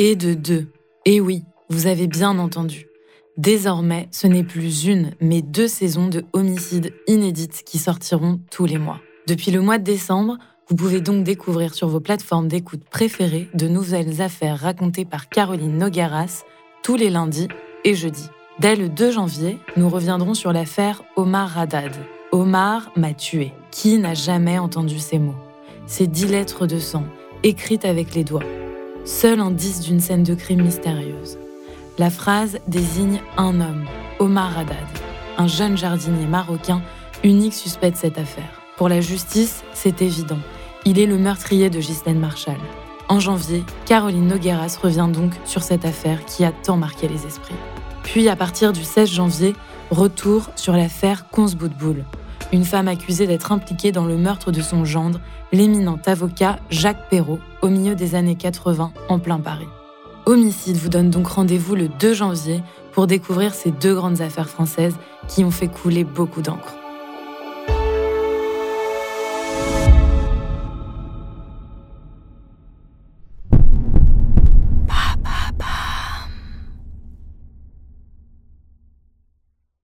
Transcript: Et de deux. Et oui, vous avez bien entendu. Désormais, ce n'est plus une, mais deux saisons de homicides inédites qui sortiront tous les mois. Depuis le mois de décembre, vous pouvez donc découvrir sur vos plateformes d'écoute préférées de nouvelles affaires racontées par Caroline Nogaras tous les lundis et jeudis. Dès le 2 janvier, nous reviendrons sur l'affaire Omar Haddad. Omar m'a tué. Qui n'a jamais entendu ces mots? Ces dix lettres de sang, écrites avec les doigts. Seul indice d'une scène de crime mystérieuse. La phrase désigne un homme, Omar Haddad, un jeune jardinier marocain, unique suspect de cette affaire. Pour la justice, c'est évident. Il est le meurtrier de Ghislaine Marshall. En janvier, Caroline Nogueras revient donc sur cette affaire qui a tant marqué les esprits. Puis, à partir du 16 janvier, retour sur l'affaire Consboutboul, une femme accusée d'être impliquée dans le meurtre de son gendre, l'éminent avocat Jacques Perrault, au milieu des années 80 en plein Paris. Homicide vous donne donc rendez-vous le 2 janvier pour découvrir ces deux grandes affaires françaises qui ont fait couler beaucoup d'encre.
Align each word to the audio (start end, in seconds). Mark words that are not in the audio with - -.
Et 0.00 0.14
de 0.14 0.34
deux. 0.34 0.68
Et 1.04 1.20
oui, 1.20 1.42
vous 1.70 1.88
avez 1.88 2.06
bien 2.06 2.38
entendu. 2.38 2.86
Désormais, 3.36 4.08
ce 4.12 4.28
n'est 4.28 4.44
plus 4.44 4.84
une, 4.84 5.10
mais 5.20 5.42
deux 5.42 5.66
saisons 5.66 6.06
de 6.06 6.24
homicides 6.32 6.94
inédites 7.08 7.64
qui 7.64 7.78
sortiront 7.78 8.38
tous 8.48 8.64
les 8.64 8.78
mois. 8.78 9.00
Depuis 9.26 9.50
le 9.50 9.60
mois 9.60 9.78
de 9.78 9.82
décembre, 9.82 10.38
vous 10.68 10.76
pouvez 10.76 11.00
donc 11.00 11.24
découvrir 11.24 11.74
sur 11.74 11.88
vos 11.88 11.98
plateformes 11.98 12.46
d'écoute 12.46 12.84
préférées 12.88 13.48
de 13.54 13.66
nouvelles 13.66 14.22
affaires 14.22 14.60
racontées 14.60 15.04
par 15.04 15.28
Caroline 15.28 15.78
Nogaras 15.78 16.44
tous 16.84 16.94
les 16.94 17.10
lundis 17.10 17.48
et 17.84 17.96
jeudis. 17.96 18.28
Dès 18.60 18.76
le 18.76 18.88
2 18.88 19.10
janvier, 19.10 19.58
nous 19.76 19.88
reviendrons 19.88 20.34
sur 20.34 20.52
l'affaire 20.52 21.02
Omar 21.16 21.58
Haddad. 21.58 21.92
Omar 22.30 22.92
m'a 22.94 23.14
tué. 23.14 23.52
Qui 23.72 23.98
n'a 23.98 24.14
jamais 24.14 24.60
entendu 24.60 25.00
ces 25.00 25.18
mots? 25.18 25.34
Ces 25.86 26.06
dix 26.06 26.28
lettres 26.28 26.68
de 26.68 26.78
sang, 26.78 27.04
écrites 27.42 27.84
avec 27.84 28.14
les 28.14 28.22
doigts. 28.22 28.44
Seul 29.04 29.40
indice 29.40 29.80
d'une 29.80 30.00
scène 30.00 30.22
de 30.22 30.34
crime 30.34 30.62
mystérieuse. 30.62 31.38
La 31.98 32.10
phrase 32.10 32.58
désigne 32.68 33.20
un 33.36 33.60
homme, 33.60 33.84
Omar 34.18 34.58
Haddad, 34.58 34.76
un 35.36 35.46
jeune 35.46 35.76
jardinier 35.76 36.26
marocain, 36.26 36.82
unique 37.24 37.54
suspect 37.54 37.90
de 37.90 37.96
cette 37.96 38.18
affaire. 38.18 38.60
Pour 38.76 38.88
la 38.88 39.00
justice, 39.00 39.64
c'est 39.72 40.02
évident. 40.02 40.38
Il 40.84 40.98
est 40.98 41.06
le 41.06 41.18
meurtrier 41.18 41.70
de 41.70 41.80
Ghislaine 41.80 42.20
Marshall. 42.20 42.60
En 43.08 43.20
janvier, 43.20 43.64
Caroline 43.86 44.28
Nogueras 44.28 44.78
revient 44.80 45.08
donc 45.12 45.32
sur 45.44 45.62
cette 45.62 45.84
affaire 45.84 46.24
qui 46.26 46.44
a 46.44 46.52
tant 46.52 46.76
marqué 46.76 47.08
les 47.08 47.26
esprits. 47.26 47.54
Puis, 48.02 48.28
à 48.28 48.36
partir 48.36 48.72
du 48.72 48.84
16 48.84 49.10
janvier, 49.10 49.54
retour 49.90 50.50
sur 50.54 50.74
l'affaire 50.74 51.28
Consboutboul, 51.30 52.04
une 52.52 52.64
femme 52.64 52.88
accusée 52.88 53.26
d'être 53.26 53.52
impliquée 53.52 53.92
dans 53.92 54.06
le 54.06 54.16
meurtre 54.16 54.52
de 54.52 54.60
son 54.60 54.84
gendre, 54.84 55.20
l'éminent 55.52 55.98
avocat 56.06 56.58
Jacques 56.70 57.08
Perrault, 57.10 57.40
au 57.62 57.68
milieu 57.68 57.94
des 57.94 58.14
années 58.14 58.36
80 58.36 58.92
en 59.08 59.18
plein 59.18 59.38
Paris. 59.38 59.68
Homicide 60.26 60.76
vous 60.76 60.88
donne 60.88 61.10
donc 61.10 61.26
rendez-vous 61.26 61.74
le 61.74 61.88
2 61.88 62.14
janvier 62.14 62.62
pour 62.92 63.06
découvrir 63.06 63.54
ces 63.54 63.70
deux 63.70 63.94
grandes 63.94 64.20
affaires 64.20 64.50
françaises 64.50 64.96
qui 65.26 65.44
ont 65.44 65.50
fait 65.50 65.68
couler 65.68 66.04
beaucoup 66.04 66.42
d'encre. 66.42 66.77